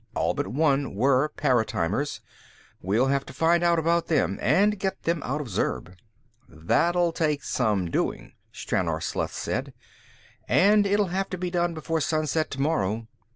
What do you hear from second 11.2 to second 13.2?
to be done before sunset tomorrow.